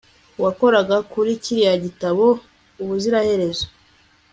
[0.43, 2.25] Wakoraga kuri kiriya gitabo
[2.81, 3.67] ubuziraherezo